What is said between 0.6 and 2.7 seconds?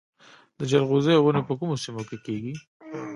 جلغوزیو ونې په کومو سیمو کې کیږي؟